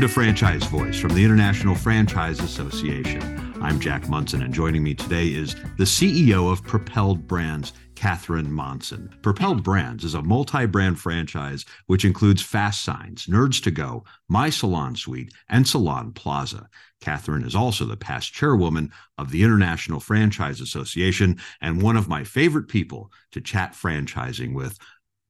[0.00, 3.54] Welcome to Franchise Voice from the International Franchise Association.
[3.60, 9.14] I'm Jack Monson, and joining me today is the CEO of Propelled Brands, Catherine Monson.
[9.20, 14.48] Propelled Brands is a multi brand franchise which includes Fast Signs, Nerds to Go, My
[14.48, 16.70] Salon Suite, and Salon Plaza.
[17.02, 22.24] Catherine is also the past chairwoman of the International Franchise Association and one of my
[22.24, 24.78] favorite people to chat franchising with.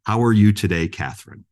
[0.05, 1.45] How are you today, Catherine?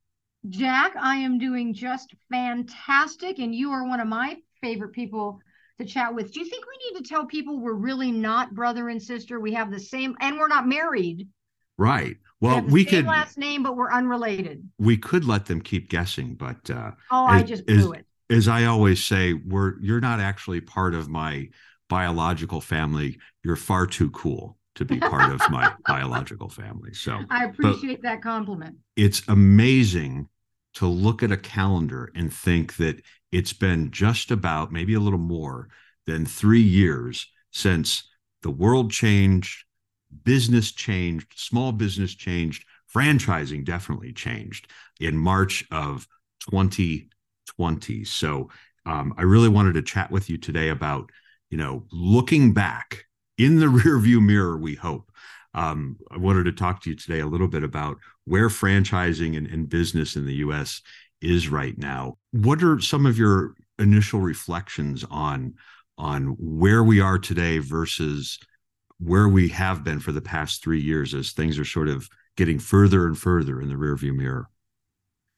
[0.49, 5.41] Jack, I am doing just fantastic, and you are one of my favorite people
[5.81, 6.33] to chat with.
[6.33, 9.41] Do you think we need to tell people we're really not brother and sister?
[9.41, 11.29] We have the same, and we're not married.
[11.77, 12.17] Right.
[12.41, 14.69] Well, we, we could last name, but we're unrelated.
[14.79, 18.07] We could let them keep guessing, but uh, oh, I just blew as, it.
[18.31, 21.49] As I always say, we're you're not actually part of my
[21.89, 23.19] biological family.
[23.43, 26.95] You're far too cool to be part of my biological family.
[26.95, 28.77] So I appreciate that compliment.
[28.97, 30.29] It's amazing
[30.75, 35.19] to look at a calendar and think that it's been just about maybe a little
[35.19, 35.69] more
[36.07, 38.09] than three years since
[38.43, 39.65] the world changed,
[40.23, 44.71] business changed, small business changed, franchising definitely changed
[45.01, 46.07] in March of
[46.51, 48.05] 2020.
[48.05, 48.49] So
[48.87, 51.11] um, I really wanted to chat with you today about,
[51.51, 53.08] you know, looking back
[53.39, 55.11] in the rearview mirror, we hope.
[55.55, 59.47] Um, I wanted to talk to you today a little bit about where franchising and,
[59.47, 60.83] and business in the US
[61.21, 62.19] is right now.
[62.33, 65.55] What are some of your initial reflections on
[65.97, 68.39] on where we are today versus
[68.99, 72.59] where we have been for the past three years as things are sort of getting
[72.59, 74.49] further and further in the rearview mirror?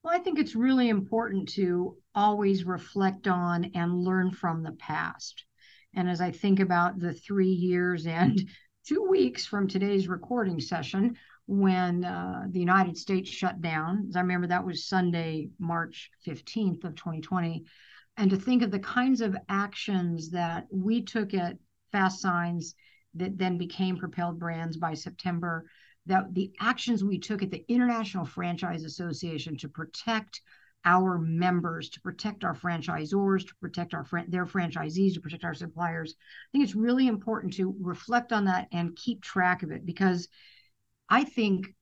[0.02, 5.44] Well, I think it's really important to always reflect on and learn from the past.
[5.94, 8.48] And as I think about the three years and
[8.86, 11.16] two weeks from today's recording session,
[11.46, 16.84] when uh, the United States shut down, as I remember that was Sunday, March 15th
[16.84, 17.64] of 2020,
[18.16, 21.56] and to think of the kinds of actions that we took at
[21.90, 22.74] Fast Signs
[23.14, 25.66] that then became Propelled Brands by September,
[26.06, 30.42] that the actions we took at the International Franchise Association to protect
[30.84, 35.54] our members, to protect our franchisors, to protect our fr- their franchisees, to protect our
[35.54, 36.14] suppliers.
[36.18, 40.28] I think it's really important to reflect on that and keep track of it because
[41.08, 41.74] I think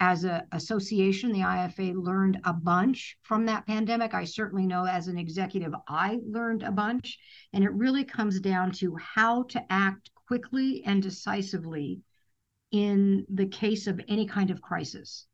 [0.00, 4.14] as an association, the IFA learned a bunch from that pandemic.
[4.14, 7.18] I certainly know as an executive, I learned a bunch.
[7.52, 12.02] And it really comes down to how to act quickly and decisively
[12.70, 15.26] in the case of any kind of crisis.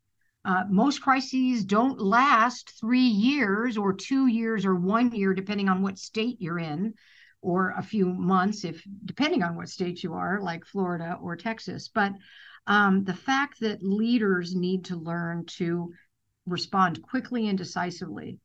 [0.44, 5.80] Uh, most crises don't last three years or two years or one year, depending on
[5.80, 6.94] what state you're in,
[7.40, 11.88] or a few months, if depending on what state you are, like Florida or Texas.
[11.88, 12.12] But
[12.66, 15.92] um, the fact that leaders need to learn to
[16.46, 18.38] respond quickly and decisively.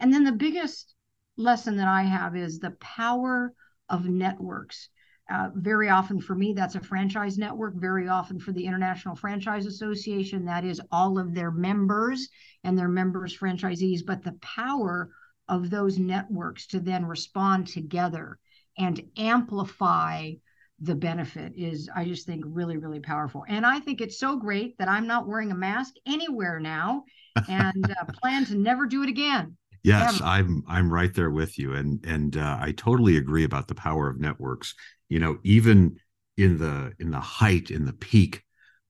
[0.00, 0.94] And then the biggest
[1.36, 3.52] lesson that I have is the power
[3.88, 4.88] of networks.
[5.30, 7.74] Uh, very often for me, that's a franchise network.
[7.74, 12.28] Very often for the International Franchise Association, that is all of their members
[12.64, 14.00] and their members' franchisees.
[14.04, 15.10] But the power
[15.48, 18.38] of those networks to then respond together
[18.78, 20.32] and amplify
[20.80, 23.44] the benefit is, I just think, really, really powerful.
[23.48, 27.04] And I think it's so great that I'm not wearing a mask anywhere now
[27.48, 29.56] and uh, plan to never do it again.
[29.82, 30.24] Yes, ever.
[30.24, 34.08] I'm I'm right there with you, and and uh, I totally agree about the power
[34.08, 34.74] of networks
[35.08, 35.98] you know even
[36.36, 38.42] in the in the height in the peak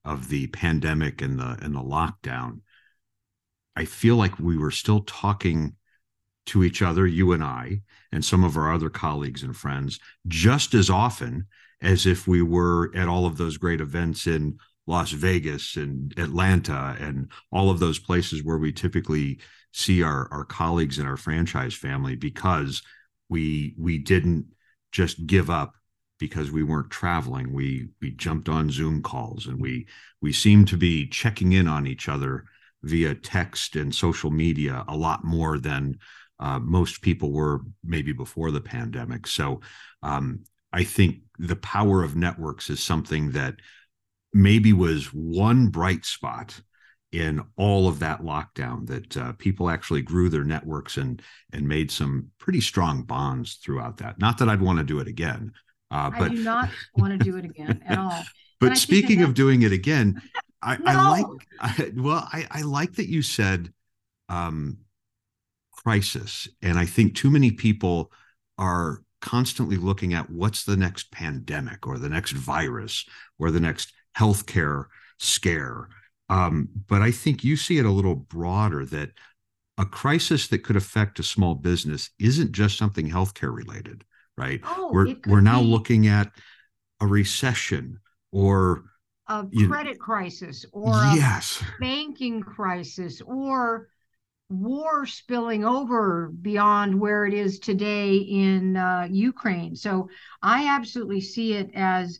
[0.05, 2.59] of the pandemic and the and the lockdown
[3.75, 5.75] i feel like we were still talking
[6.45, 10.73] to each other you and i and some of our other colleagues and friends just
[10.73, 11.45] as often
[11.81, 16.97] as if we were at all of those great events in Las Vegas and Atlanta
[16.99, 19.39] and all of those places where we typically
[19.71, 22.81] see our our colleagues in our franchise family because
[23.29, 24.45] we we didn't
[24.91, 25.73] just give up
[26.19, 27.53] because we weren't traveling.
[27.53, 29.87] We we jumped on zoom calls and we
[30.21, 32.45] we seemed to be checking in on each other
[32.83, 35.97] via text and social media a lot more than
[36.39, 39.27] uh, most people were maybe before the pandemic.
[39.27, 39.61] So
[40.01, 43.55] um, i think the power of networks is something that
[44.33, 46.61] maybe was one bright spot
[47.11, 51.21] in all of that lockdown that uh, people actually grew their networks and
[51.51, 55.07] and made some pretty strong bonds throughout that not that i'd want to do it
[55.07, 55.51] again
[55.91, 58.23] uh, but I do not want to do it again at all.
[58.59, 60.21] But speaking of doing it again,
[60.61, 60.83] I, no.
[60.85, 61.25] I like
[61.61, 63.71] I, well, I, I like that you said
[64.27, 64.79] um,
[65.71, 68.11] crisis, and I think too many people
[68.57, 73.05] are constantly looking at what's the next pandemic or the next virus
[73.37, 74.87] or the next healthcare
[75.19, 75.87] scare.
[76.29, 79.11] Um, but I think you see it a little broader that
[79.77, 84.03] a crisis that could affect a small business isn't just something healthcare related,
[84.37, 84.59] right?
[84.63, 86.31] Oh, we're we're now be- looking at
[87.01, 87.99] a recession
[88.31, 88.83] or
[89.27, 93.87] a credit crisis or a yes, banking crisis or
[94.49, 99.75] war spilling over beyond where it is today in uh, Ukraine.
[99.75, 100.09] So
[100.41, 102.19] I absolutely see it as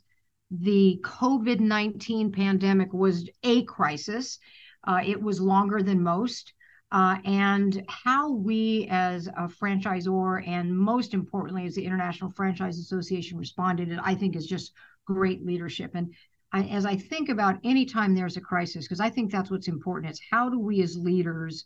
[0.51, 4.39] the COVID 19 pandemic was a crisis.
[4.83, 6.53] Uh, it was longer than most.
[6.91, 13.37] Uh, and how we as a franchisor and most importantly as the International Franchise Association
[13.37, 14.73] responded, I think is just
[15.05, 15.91] great leadership.
[15.93, 16.15] And
[16.51, 19.67] I, as I think about any time there's a crisis, because I think that's what's
[19.67, 21.65] important, it's how do we as leaders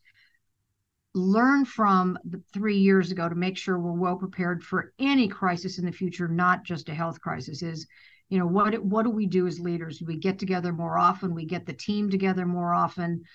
[1.14, 5.78] learn from the three years ago to make sure we're well prepared for any crisis
[5.78, 7.62] in the future, not just a health crisis.
[7.62, 7.88] Is
[8.34, 10.02] you know what what do we do as leaders?
[10.02, 11.36] We get together more often.
[11.36, 13.26] We get the team together more often.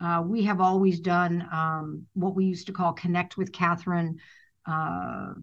[0.00, 4.18] Uh, we have always done um, what we used to call connect with Catherine.
[4.64, 5.34] Uh,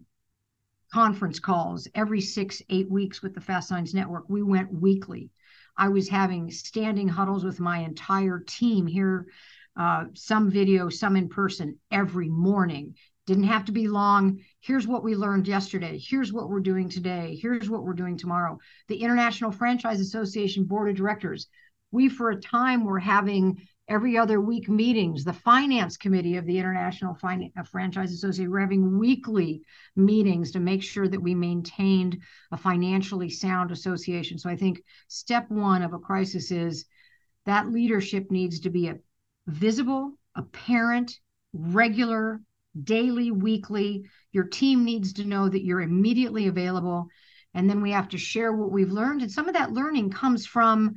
[0.92, 5.32] conference calls every six eight weeks with the fast signs network we went weekly
[5.76, 9.26] i was having standing huddles with my entire team here
[9.76, 12.94] uh, some video some in person every morning
[13.26, 14.40] didn't have to be long.
[14.60, 15.98] Here's what we learned yesterday.
[15.98, 17.38] Here's what we're doing today.
[17.42, 18.58] Here's what we're doing tomorrow.
[18.88, 21.48] The international franchise association board of directors.
[21.92, 25.24] We for a time were having every other week meetings.
[25.24, 29.62] The finance committee of the International uh, Franchise Association, we're having weekly
[29.96, 32.18] meetings to make sure that we maintained
[32.52, 34.38] a financially sound association.
[34.38, 36.86] So I think step one of a crisis is
[37.46, 39.00] that leadership needs to be a
[39.48, 41.20] visible, apparent,
[41.54, 42.42] regular,
[42.82, 44.06] daily, weekly.
[44.32, 47.08] Your team needs to know that you're immediately available.
[47.54, 49.22] And then we have to share what we've learned.
[49.22, 50.96] And some of that learning comes from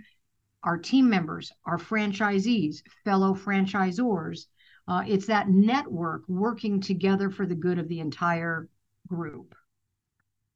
[0.62, 4.46] our team members, our franchisees, fellow franchisors.
[4.88, 8.68] Uh, it's that network working together for the good of the entire
[9.06, 9.54] group.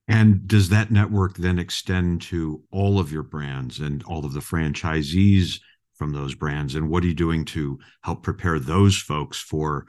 [0.08, 4.40] And does that network then extend to all of your brands and all of the
[4.40, 5.60] franchisees
[5.94, 6.74] from those brands?
[6.74, 9.86] And what are you doing to help prepare those folks for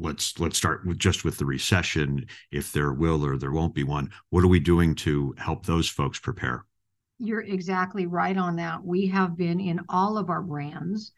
[0.00, 3.84] let's let's start with just with the recession if there will or there won't be
[3.84, 6.64] one what are we doing to help those folks prepare
[7.18, 8.84] You're exactly right on that.
[8.84, 11.12] We have been in all of our brands.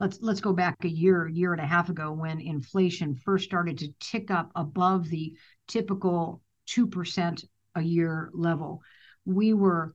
[0.00, 3.78] Let's let's go back a year, year and a half ago when inflation first started
[3.78, 5.36] to tick up above the
[5.68, 7.44] typical 2%
[7.76, 8.82] a year level.
[9.24, 9.94] We were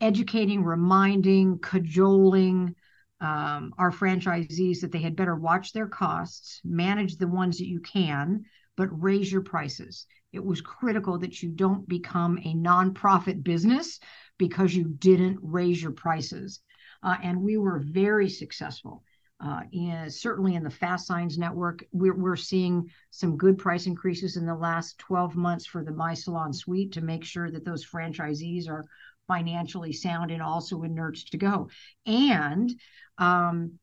[0.00, 2.74] educating, reminding, cajoling
[3.20, 7.80] um, our franchisees that they had better watch their costs, manage the ones that you
[7.80, 8.44] can,
[8.76, 10.06] but raise your prices.
[10.32, 14.00] It was critical that you don't become a nonprofit business
[14.38, 16.60] because you didn't raise your prices.
[17.02, 19.02] Uh, and we were very successful.
[19.42, 24.36] Uh, in, certainly in the Fast Signs network, we're, we're seeing some good price increases
[24.36, 27.84] in the last 12 months for the My Salon Suite to make sure that those
[27.84, 28.84] franchisees are
[29.30, 31.68] financially sound and also in Nerds to go.
[32.04, 32.74] And
[33.16, 33.78] um,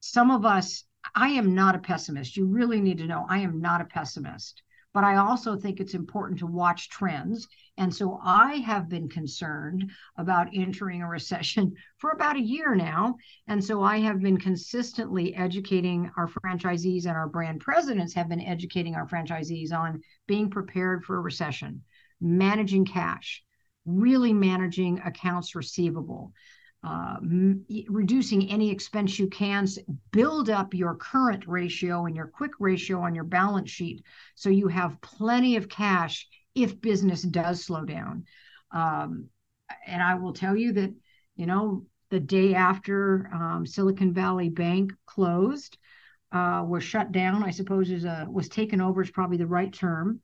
[0.00, 0.84] some of us,
[1.14, 2.34] I am not a pessimist.
[2.34, 4.62] You really need to know I am not a pessimist.
[4.94, 7.46] But I also think it's important to watch trends.
[7.76, 13.16] And so I have been concerned about entering a recession for about a year now.
[13.46, 18.40] And so I have been consistently educating our franchisees and our brand presidents have been
[18.40, 21.82] educating our franchisees on being prepared for a recession,
[22.18, 23.44] managing cash,
[23.86, 26.32] really managing accounts receivable,
[26.84, 29.66] uh, m- reducing any expense you can,
[30.12, 34.68] build up your current ratio and your quick ratio on your balance sheet so you
[34.68, 38.24] have plenty of cash if business does slow down.
[38.70, 39.26] Um,
[39.86, 40.94] and I will tell you that,
[41.36, 45.76] you know, the day after um, Silicon Valley Bank closed,
[46.32, 49.72] uh, was shut down, I suppose is a was taken over is probably the right
[49.72, 50.20] term.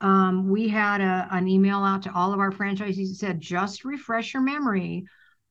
[0.00, 3.84] Um, we had a, an email out to all of our franchisees that said, just
[3.84, 5.06] refresh your memory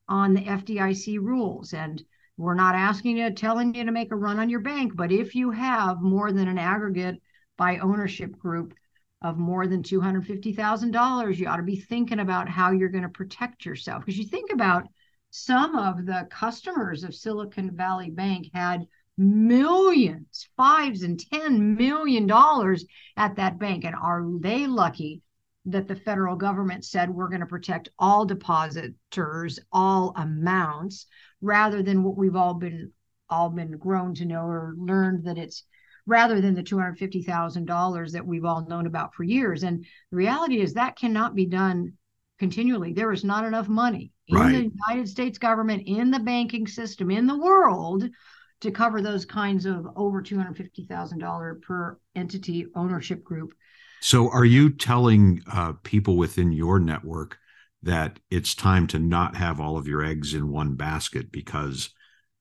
[0.08, 1.72] on the FDIC rules.
[1.72, 2.02] And
[2.36, 5.34] we're not asking you, telling you to make a run on your bank, but if
[5.34, 7.20] you have more than an aggregate
[7.56, 8.74] by ownership group
[9.22, 13.64] of more than $250,000, you ought to be thinking about how you're going to protect
[13.64, 14.04] yourself.
[14.04, 14.86] Because you think about
[15.30, 18.86] some of the customers of Silicon Valley Bank had
[19.16, 22.84] millions, fives and ten million dollars
[23.16, 23.84] at that bank.
[23.84, 25.22] And are they lucky
[25.66, 31.06] that the federal government said we're going to protect all depositors, all amounts,
[31.40, 32.92] rather than what we've all been
[33.30, 35.64] all been grown to know or learned that it's
[36.06, 39.62] rather than the $250,000 that we've all known about for years.
[39.62, 41.94] And the reality is that cannot be done
[42.38, 42.92] continually.
[42.92, 44.52] There is not enough money in Right.
[44.52, 48.04] the United States government, in the banking system, in the world
[48.64, 53.52] to cover those kinds of over $250,000 per entity ownership group.
[54.00, 57.38] So, are you telling uh, people within your network
[57.82, 61.90] that it's time to not have all of your eggs in one basket because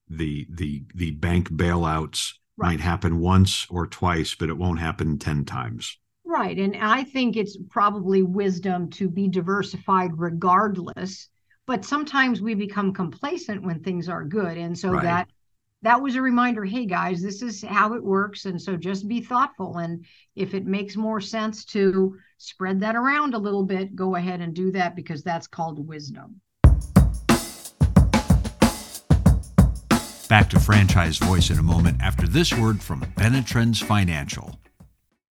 [0.10, 2.70] the the the bank bailouts right.
[2.70, 5.98] might happen once or twice, but it won't happen ten times?
[6.26, 11.30] Right, and I think it's probably wisdom to be diversified regardless.
[11.66, 15.04] But sometimes we become complacent when things are good, and so right.
[15.04, 15.30] that
[15.84, 19.22] that was a reminder hey guys this is how it works and so just be
[19.22, 19.78] thoughtful.
[19.78, 24.42] And if it makes more sense to spread that around a little bit go ahead
[24.42, 26.42] and do that because that's called wisdom.
[30.30, 34.58] Back to franchise voice in a moment after this word from benetrends financial.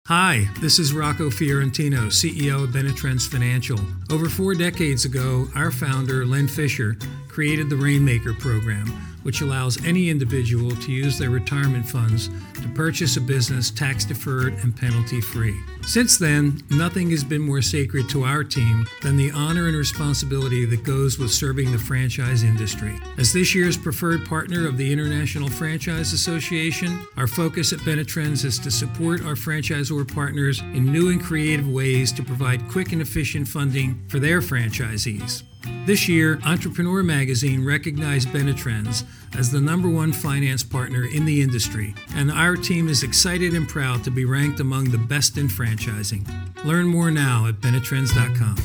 [0.08, 3.78] Hi, this is Rocco Fiorentino, CEO of Benetrends Financial.
[4.10, 6.96] Over four decades ago, our founder, Len Fisher,
[7.28, 12.28] created the Rainmaker program which allows any individual to use their retirement funds
[12.60, 15.58] to purchase a business tax deferred and penalty free.
[15.84, 20.64] Since then, nothing has been more sacred to our team than the honor and responsibility
[20.66, 22.98] that goes with serving the franchise industry.
[23.18, 28.58] As this year's preferred partner of the International Franchise Association, our focus at Benetrends is
[28.60, 33.48] to support our franchisor partners in new and creative ways to provide quick and efficient
[33.48, 35.42] funding for their franchisees.
[35.86, 39.04] This year, Entrepreneur Magazine recognized Benetrends
[39.36, 43.68] as the number one finance partner in the industry, and our team is excited and
[43.68, 46.26] proud to be ranked among the best in franchising.
[46.64, 48.56] Learn more now at Benetrends.com.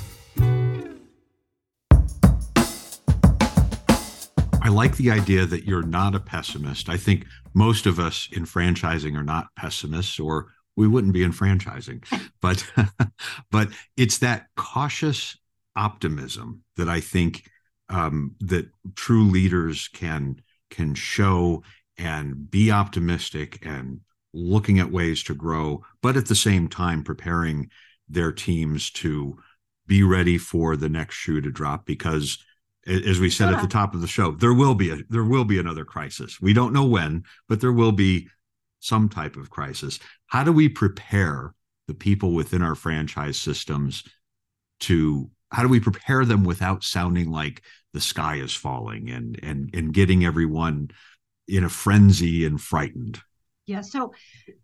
[4.67, 6.89] I like the idea that you're not a pessimist.
[6.89, 11.31] I think most of us in franchising are not pessimists, or we wouldn't be in
[11.31, 12.03] franchising.
[12.41, 12.69] But
[13.51, 15.37] but it's that cautious
[15.75, 17.49] optimism that I think
[17.89, 21.63] um, that true leaders can can show
[21.97, 24.01] and be optimistic and
[24.33, 27.69] looking at ways to grow, but at the same time preparing
[28.09, 29.37] their teams to
[29.87, 32.37] be ready for the next shoe to drop because
[32.85, 33.57] as we said yeah.
[33.57, 36.39] at the top of the show there will be a there will be another crisis
[36.41, 38.27] we don't know when but there will be
[38.79, 41.53] some type of crisis how do we prepare
[41.87, 44.03] the people within our franchise systems
[44.79, 47.61] to how do we prepare them without sounding like
[47.93, 50.89] the sky is falling and and and getting everyone
[51.47, 53.19] in a frenzy and frightened.
[53.65, 54.13] Yeah so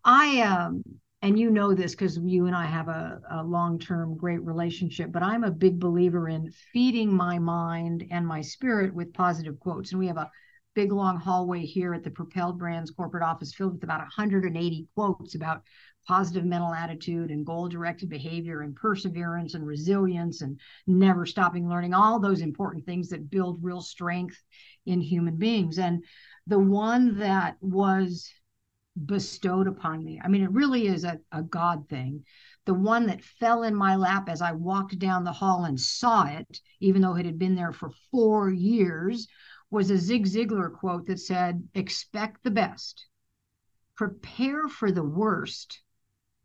[0.06, 0.84] i um
[1.22, 5.24] and you know this because you and i have a, a long-term great relationship but
[5.24, 9.92] i'm a big believer in feeding my mind and my spirit with positive quotes.
[9.92, 10.32] And we have a
[10.75, 15.36] big long hallway here at the propelled brands corporate office filled with about 180 quotes
[15.36, 15.62] about
[16.07, 21.93] positive mental attitude and goal directed behavior and perseverance and resilience and never stopping learning,
[21.93, 24.41] all those important things that build real strength
[24.86, 25.79] in human beings.
[25.79, 26.03] And
[26.48, 28.29] the one that was
[29.05, 32.25] bestowed upon me, I mean, it really is a, a God thing.
[32.65, 36.25] The one that fell in my lap as I walked down the hall and saw
[36.25, 39.27] it, even though it had been there for four years,
[39.74, 43.07] was a Zig Ziglar quote that said, Expect the best,
[43.95, 45.81] prepare for the worst,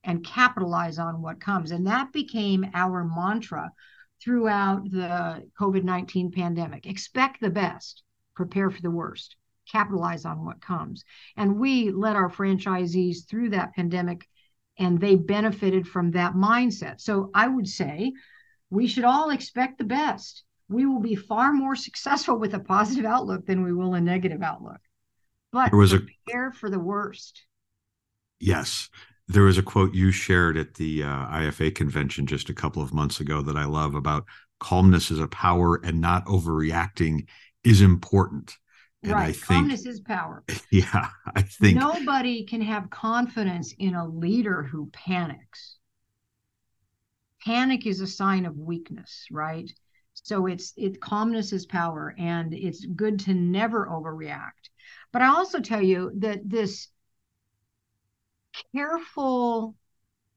[0.04, 1.70] and capitalize on what comes.
[1.70, 3.72] And that became our mantra
[4.22, 6.86] throughout the COVID 19 pandemic.
[6.86, 8.02] Expect the best,
[8.34, 9.36] prepare for the worst,
[9.70, 11.04] capitalize on what comes.
[11.36, 14.26] And we led our franchisees through that pandemic
[14.78, 17.00] and they benefited from that mindset.
[17.00, 18.12] So I would say
[18.70, 20.44] we should all expect the best.
[20.68, 24.42] We will be far more successful with a positive outlook than we will a negative
[24.42, 24.80] outlook.
[25.50, 27.44] But there was prepare a, for the worst.
[28.38, 28.90] Yes
[29.28, 32.94] there was a quote you shared at the uh, IFA convention just a couple of
[32.94, 34.24] months ago that I love about
[34.58, 37.26] calmness is a power and not overreacting
[37.62, 38.56] is important.
[39.02, 39.28] And right.
[39.28, 40.42] I think, calmness is power.
[40.72, 41.08] Yeah.
[41.34, 45.76] I think nobody can have confidence in a leader who panics.
[47.44, 49.70] Panic is a sign of weakness, right?
[50.14, 54.70] So it's it calmness is power and it's good to never overreact.
[55.12, 56.88] But I also tell you that this
[58.74, 59.74] careful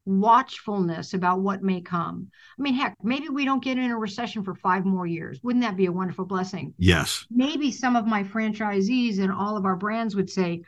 [0.05, 2.27] watchfulness about what may come.
[2.57, 5.39] I mean, heck, maybe we don't get in a recession for five more years.
[5.43, 6.73] Wouldn't that be a wonderful blessing?
[6.77, 7.25] Yes.
[7.29, 10.63] Maybe some of my franchisees and all of our brands would say,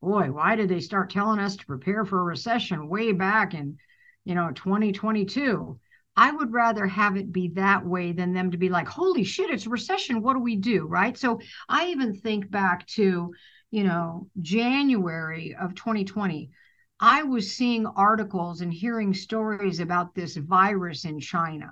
[0.00, 3.76] boy, why did they start telling us to prepare for a recession way back in,
[4.24, 5.78] you know, 2022?
[6.16, 9.50] I would rather have it be that way than them to be like, holy shit,
[9.50, 10.22] it's a recession.
[10.22, 10.86] What do we do?
[10.86, 11.16] Right.
[11.18, 13.34] So I even think back to,
[13.70, 16.50] you know, January of 2020
[17.00, 21.70] I was seeing articles and hearing stories about this virus in China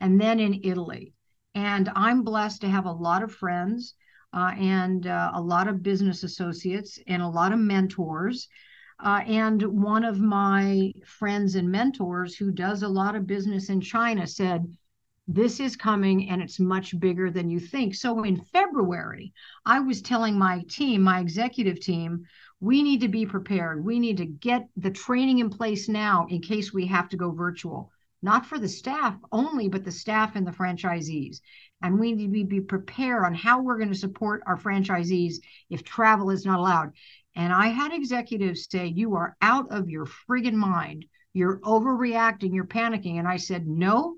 [0.00, 1.14] and then in Italy.
[1.54, 3.94] And I'm blessed to have a lot of friends.
[4.32, 8.48] uh, and uh, a lot of business associates and a lot of mentors.
[9.02, 13.80] Uh, and one of my friends and mentors who does a lot of business in
[13.80, 14.64] China said,
[15.26, 17.94] This is coming and it's much bigger than you think.
[17.94, 19.32] So in February,
[19.64, 22.26] I was telling my team, my executive team,
[22.60, 23.84] we need to be prepared.
[23.84, 27.30] We need to get the training in place now in case we have to go
[27.30, 27.90] virtual,
[28.22, 31.40] not for the staff only, but the staff and the franchisees.
[31.82, 35.36] And we need to be prepared on how we're going to support our franchisees
[35.70, 36.92] if travel is not allowed.
[37.34, 41.06] And I had executives say, You are out of your friggin' mind.
[41.32, 42.54] You're overreacting.
[42.54, 43.18] You're panicking.
[43.18, 44.16] And I said, No,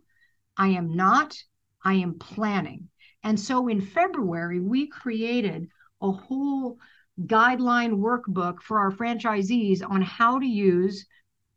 [0.56, 1.36] I am not.
[1.84, 2.88] I am planning.
[3.22, 5.68] And so in February, we created
[6.00, 6.78] a whole
[7.26, 11.06] guideline workbook for our franchisees on how to use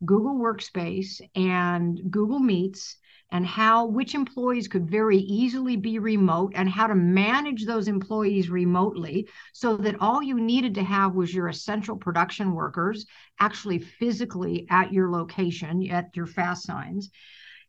[0.04, 2.96] Google Workspace and Google Meets
[3.30, 8.50] and how which employees could very easily be remote and how to manage those employees
[8.50, 13.06] remotely so that all you needed to have was your essential production workers
[13.40, 17.10] actually physically at your location at your fast signs.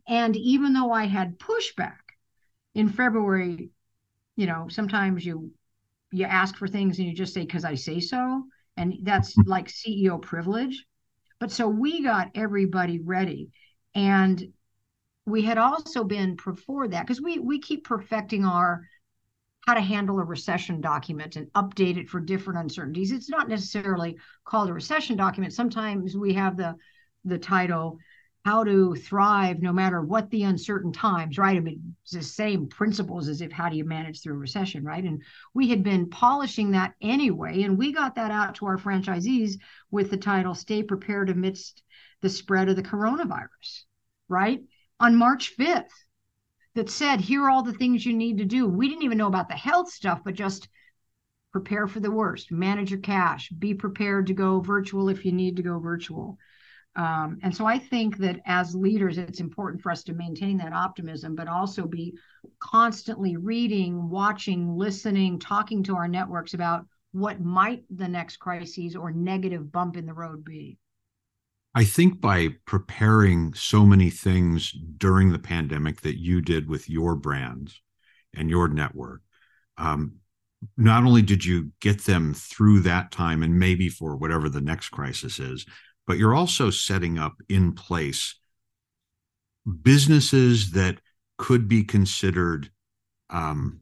[0.08, 1.98] And even though i had pushback
[2.76, 3.72] in february
[4.36, 5.52] you know sometimes you
[6.12, 8.44] you ask for things and you just say because i say so
[8.78, 9.42] and that's hmm.
[9.46, 10.86] like ceo privilege
[11.40, 13.50] but so we got everybody ready
[13.96, 14.44] and
[15.26, 18.82] we had also been before that because we we keep perfecting our
[19.68, 23.12] how to handle a recession document and update it for different uncertainties.
[23.12, 25.54] It's not necessarily called a recession document.
[25.54, 26.76] Sometimes we have the
[27.26, 28.00] the title
[28.46, 31.58] how to thrive no matter what the uncertain times, right?
[31.58, 34.84] I mean, it's the same principles as if how do you manage through a recession,
[34.86, 35.04] right?
[35.04, 35.22] And
[35.54, 39.60] we had been polishing that anyway, and we got that out to our franchisees
[39.92, 41.84] with the title Stay Prepared Amidst
[42.22, 43.84] the Spread of the Coronavirus,
[44.30, 44.62] right?
[45.00, 45.92] on March 5th
[46.76, 48.68] that said, here are all the things you need to do.
[48.68, 50.68] We didn't even know about the health stuff, but just
[51.52, 55.56] prepare for the worst, manage your cash, be prepared to go virtual if you need
[55.56, 56.38] to go virtual.
[56.98, 60.74] Um, and so I think that as leaders, it's important for us to maintain that
[60.74, 62.16] optimism, but also be
[62.60, 69.12] constantly reading, watching, listening, talking to our networks about what might the next crises or
[69.12, 70.80] negative bump in the road be.
[71.76, 77.16] I think by preparing so many things during the pandemic that you did with your
[77.16, 77.80] brands
[78.34, 79.22] and your network,
[79.78, 80.16] um,
[80.76, 84.90] not only did you get them through that time and maybe for whatever the next
[84.90, 85.68] crisis is,
[86.08, 88.36] but you're also setting up in place
[89.82, 90.98] businesses that
[91.38, 92.72] could be considered.
[93.30, 93.82] Um,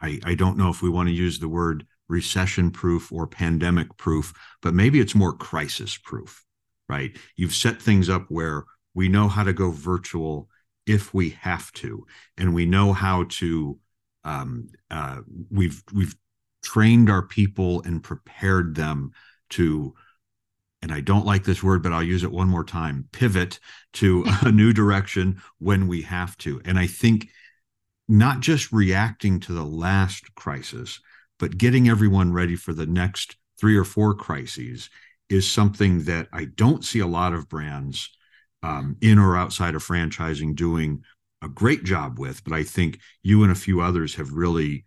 [0.00, 3.96] I, I don't know if we want to use the word recession proof or pandemic
[3.96, 6.46] proof, but maybe it's more crisis proof
[6.88, 7.16] right?
[7.36, 10.48] You've set things up where we know how to go virtual
[10.86, 12.06] if we have to,
[12.38, 13.78] and we know how to.
[14.24, 16.16] Um, uh, we've we've
[16.62, 19.12] trained our people and prepared them
[19.50, 19.94] to
[20.82, 23.58] and I don't like this word, but I'll use it one more time pivot
[23.94, 26.60] to a new direction when we have to.
[26.64, 27.28] And I think
[28.08, 31.00] not just reacting to the last crisis,
[31.38, 34.90] but getting everyone ready for the next three or four crises
[35.28, 38.10] is something that I don't see a lot of brands
[38.62, 41.02] um, in or outside of franchising doing
[41.42, 42.44] a great job with.
[42.44, 44.84] But I think you and a few others have really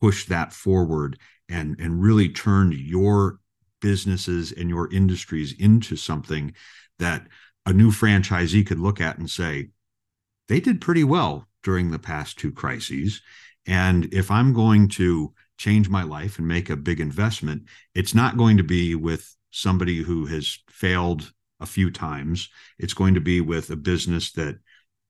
[0.00, 3.38] pushed that forward and and really turned your
[3.82, 6.54] businesses and your industries into something
[6.98, 7.26] that
[7.66, 9.68] a new franchisee could look at and say
[10.48, 13.20] they did pretty well during the past two crises
[13.66, 17.62] and if i'm going to change my life and make a big investment
[17.94, 22.50] it's not going to be with somebody who has failed a few times.
[22.78, 24.58] It's going to be with a business that,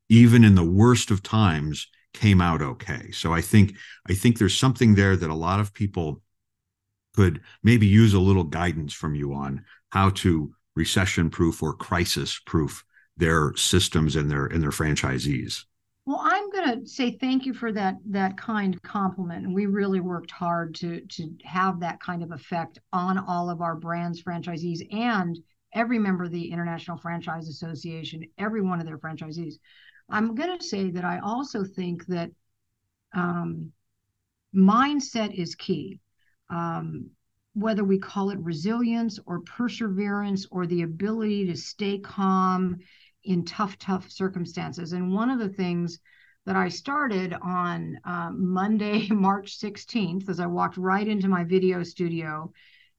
[0.08, 3.10] even in the worst of times, came out okay.
[3.12, 3.74] So I think
[4.08, 6.20] I think there's something there that a lot of people
[7.14, 12.40] could maybe use a little guidance from you on how to recession proof or crisis
[12.46, 12.84] proof
[13.16, 15.64] their systems and their and their franchisees.
[16.04, 19.46] Well, I'm going to say thank you for that that kind compliment.
[19.46, 23.60] And we really worked hard to to have that kind of effect on all of
[23.60, 25.38] our brands, franchisees, and
[25.74, 29.54] every member of the International Franchise Association, every one of their franchisees.
[30.10, 32.30] I'm going to say that I also think that
[33.14, 33.72] um,
[34.54, 36.00] mindset is key.
[36.50, 37.10] Um,
[37.54, 42.78] whether we call it resilience or perseverance or the ability to stay calm
[43.24, 44.92] in tough, tough circumstances.
[44.92, 45.98] And one of the things
[46.46, 51.82] that I started on um, Monday, March 16th, as I walked right into my video
[51.82, 52.52] studio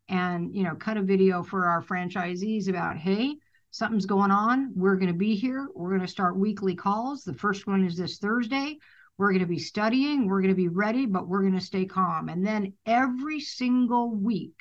[0.07, 3.35] and, you know, cut a video for our franchisees about, hey,
[3.71, 4.71] something's going on.
[4.75, 5.67] We're going to be here.
[5.73, 7.23] We're going to start weekly calls.
[7.23, 8.77] The first one is this Thursday.
[9.17, 11.85] We're going to be studying, we're going to be ready, but we're going to stay
[11.85, 12.29] calm.
[12.29, 14.59] And then every single week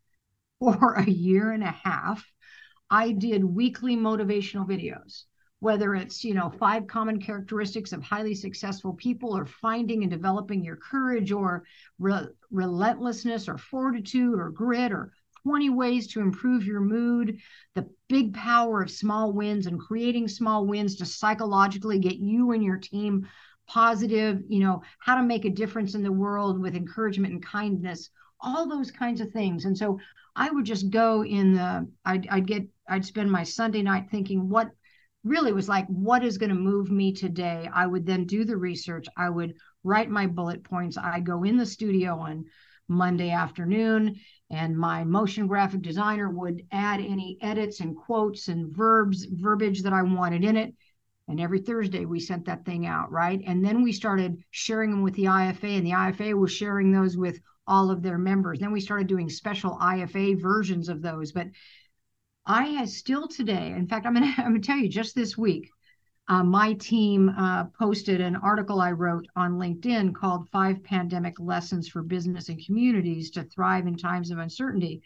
[0.60, 2.24] for a year and a half,
[2.90, 5.24] I did weekly motivational videos
[5.60, 10.64] whether it's you know five common characteristics of highly successful people or finding and developing
[10.64, 11.64] your courage or
[11.98, 17.38] re- relentlessness or fortitude or grit or 20 ways to improve your mood
[17.74, 22.62] the big power of small wins and creating small wins to psychologically get you and
[22.62, 23.26] your team
[23.68, 28.10] positive you know how to make a difference in the world with encouragement and kindness
[28.40, 29.98] all those kinds of things and so
[30.36, 34.48] i would just go in the i'd, I'd get i'd spend my sunday night thinking
[34.48, 34.70] what
[35.24, 37.68] really was like, what is going to move me today?
[37.72, 39.06] I would then do the research.
[39.16, 39.54] I would
[39.84, 40.96] write my bullet points.
[40.96, 42.46] I go in the studio on
[42.88, 44.16] Monday afternoon,
[44.50, 49.92] and my motion graphic designer would add any edits and quotes and verbs, verbiage that
[49.92, 50.74] I wanted in it.
[51.28, 53.40] And every Thursday we sent that thing out, right?
[53.46, 57.16] And then we started sharing them with the IFA, and the IFA was sharing those
[57.16, 58.58] with all of their members.
[58.58, 61.32] Then we started doing special IFA versions of those.
[61.32, 61.48] But
[62.46, 65.68] I still today, in fact, I'm gonna I'm gonna tell you just this week,
[66.28, 71.88] uh, my team uh, posted an article I wrote on LinkedIn called Five Pandemic Lessons
[71.88, 75.02] for Business and Communities to Thrive in Times of Uncertainty.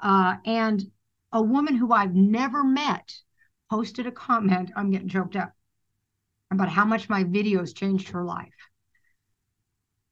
[0.00, 0.82] Uh, and
[1.32, 3.14] a woman who I've never met
[3.74, 5.52] posted a comment, I'm getting choked up,
[6.52, 8.54] about how much my videos changed her life.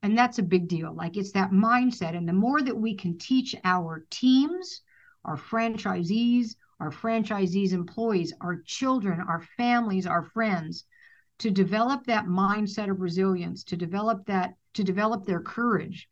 [0.03, 0.93] And that's a big deal.
[0.93, 2.17] Like it's that mindset.
[2.17, 4.83] And the more that we can teach our teams,
[5.25, 10.85] our franchisees, our franchisees' employees, our children, our families, our friends,
[11.39, 16.09] to develop that mindset of resilience, to develop that, to develop their courage,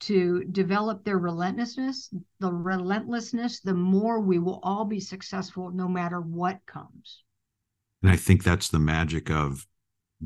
[0.00, 6.20] to develop their relentlessness, the relentlessness, the more we will all be successful no matter
[6.20, 7.22] what comes.
[8.02, 9.66] And I think that's the magic of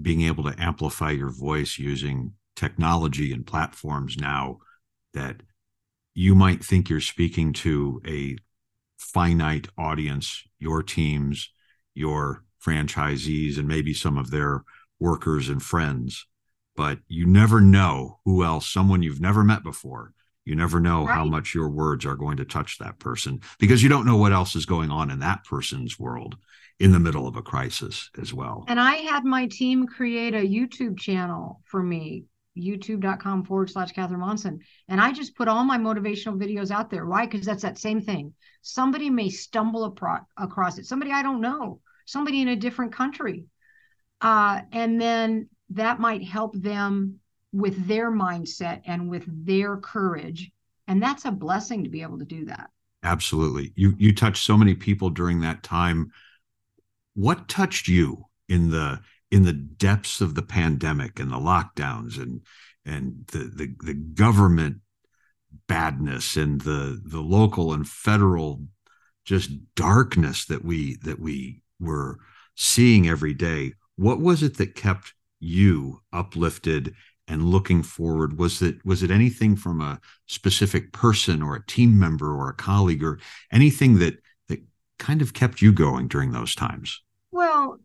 [0.00, 4.58] being able to amplify your voice using technology and platforms now
[5.12, 5.42] that
[6.14, 8.36] you might think you're speaking to a
[8.96, 11.50] finite audience, your teams,
[11.94, 14.62] your franchisees, and maybe some of their
[15.00, 16.26] workers and friends.
[16.76, 20.12] But you never know who else, someone you've never met before.
[20.44, 21.14] You never know right.
[21.14, 24.32] how much your words are going to touch that person because you don't know what
[24.32, 26.36] else is going on in that person's world
[26.80, 28.64] in the middle of a crisis as well.
[28.68, 32.24] And I had my team create a YouTube channel for me
[32.56, 34.60] youtube.com forward slash Catherine Monson.
[34.88, 37.06] And I just put all my motivational videos out there.
[37.06, 37.26] Why?
[37.26, 38.34] Because that's that same thing.
[38.62, 43.46] Somebody may stumble apro- across it, somebody I don't know, somebody in a different country.
[44.20, 47.20] Uh, and then that might help them
[47.52, 50.50] with their mindset and with their courage.
[50.88, 52.70] And that's a blessing to be able to do that.
[53.02, 53.72] Absolutely.
[53.76, 56.10] You you touched so many people during that time.
[57.14, 59.00] What touched you in the
[59.30, 62.40] in the depths of the pandemic and the lockdowns and
[62.86, 64.78] and the the, the government
[65.68, 68.62] badness and the the local and federal
[69.24, 72.18] just darkness that we that we were
[72.54, 76.94] seeing every day what was it that kept you uplifted
[77.28, 81.98] and looking forward was it was it anything from a specific person or a team
[81.98, 83.18] member or a colleague or
[83.52, 84.16] anything that
[84.48, 84.60] that
[84.98, 87.78] kind of kept you going during those times well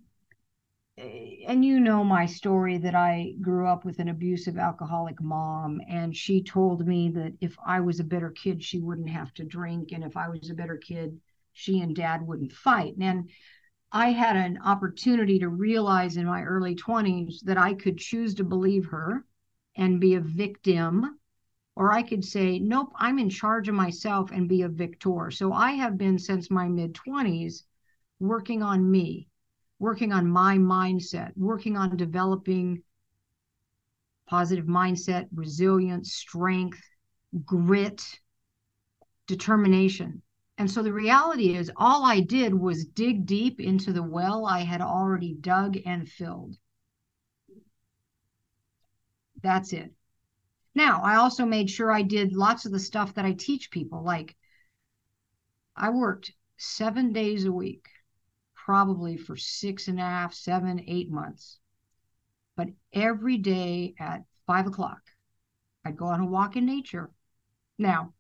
[0.98, 5.82] eh, and you know my story that I grew up with an abusive alcoholic mom,
[5.90, 9.44] and she told me that if I was a better kid, she wouldn't have to
[9.44, 11.20] drink, and if I was a better kid,
[11.54, 12.94] she and dad wouldn't fight.
[13.02, 13.30] And
[13.92, 18.44] I had an opportunity to realize in my early 20s that I could choose to
[18.44, 19.26] believe her
[19.76, 21.20] and be a victim,
[21.76, 25.32] or I could say, nope, I'm in charge of myself and be a victor.
[25.32, 27.64] So I have been since my mid 20s
[28.20, 29.30] working on me
[29.80, 32.84] working on my mindset, working on developing
[34.28, 36.82] positive mindset, resilience, strength,
[37.46, 38.20] grit,
[39.26, 40.22] determination.
[40.60, 44.60] And so the reality is, all I did was dig deep into the well I
[44.60, 46.58] had already dug and filled.
[49.42, 49.94] That's it.
[50.76, 54.04] Now, I also made sure I did lots of the stuff that I teach people.
[54.04, 54.36] Like,
[55.78, 57.88] I worked seven days a week
[58.54, 61.58] probably for six and a half, seven, eight months.
[62.58, 65.00] But every day at five o'clock,
[65.86, 67.12] I'd go on a walk in nature.
[67.78, 68.14] Now,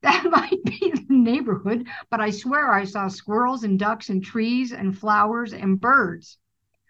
[0.02, 4.72] that might be the neighborhood, but I swear I saw squirrels and ducks and trees
[4.72, 6.38] and flowers and birds.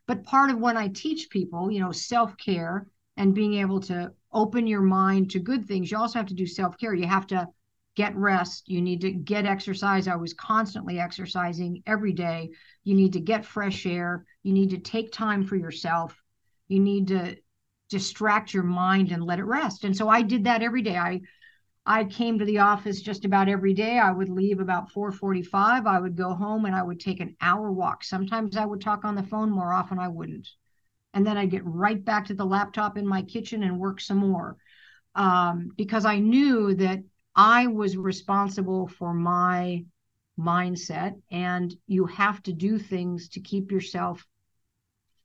[0.07, 4.12] But part of when I teach people, you know, self care and being able to
[4.33, 6.94] open your mind to good things, you also have to do self care.
[6.94, 7.49] You have to
[7.96, 8.68] get rest.
[8.68, 10.07] You need to get exercise.
[10.07, 12.51] I was constantly exercising every day.
[12.85, 14.25] You need to get fresh air.
[14.44, 16.16] You need to take time for yourself.
[16.68, 17.37] You need to
[17.88, 19.85] distract your mind and let it rest.
[19.85, 20.96] And so I did that every day.
[20.96, 21.20] I
[21.86, 23.98] I came to the office just about every day.
[23.98, 25.86] I would leave about 4:45.
[25.86, 28.04] I would go home and I would take an hour walk.
[28.04, 30.48] Sometimes I would talk on the phone, more often I wouldn't.
[31.14, 34.18] And then I'd get right back to the laptop in my kitchen and work some
[34.18, 34.56] more.
[35.14, 37.00] Um, because I knew that
[37.34, 39.84] I was responsible for my
[40.38, 44.26] mindset and you have to do things to keep yourself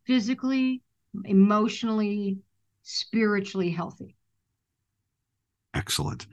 [0.05, 0.81] physically,
[1.25, 2.39] emotionally,
[2.83, 4.15] spiritually healthy.
[5.75, 6.25] Excellent.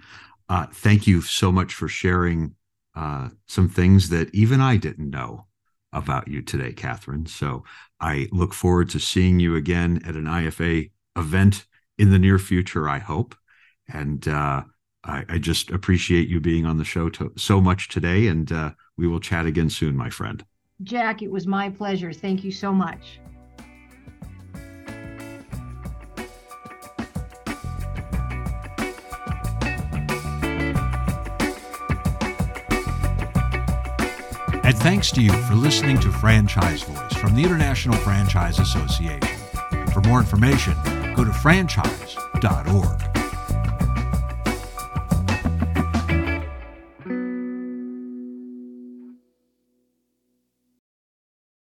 [0.49, 2.55] Uh, thank you so much for sharing
[2.95, 5.47] uh, some things that even I didn't know
[5.93, 7.27] about you today, Catherine.
[7.27, 7.65] So
[8.01, 11.67] I look forward to seeing you again at an IFA event
[11.99, 13.35] in the near future, I hope.
[13.93, 14.63] And uh,
[15.05, 18.29] I, I, just appreciate you being on the show to, so much today.
[18.29, 20.45] And uh, we will chat again soon, my friend.
[20.83, 22.13] Jack, it was my pleasure.
[22.13, 23.21] Thank you so much.
[34.83, 39.21] Thanks to you for listening to Franchise Voice from the International Franchise Association.
[39.93, 40.75] For more information,
[41.15, 43.12] go to franchise.org.